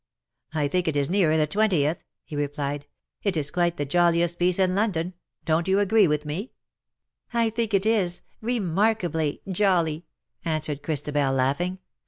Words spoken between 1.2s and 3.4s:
the twentieth," he replied;" it